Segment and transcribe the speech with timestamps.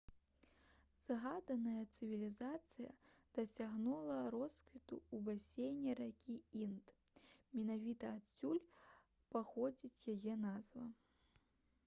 [0.99, 2.93] згаданая цывілізацыя
[3.39, 6.89] дасягнула росквіту ў басейне ракі інд
[7.59, 8.63] менавіта адсюль
[9.35, 10.87] паходзіць яе назва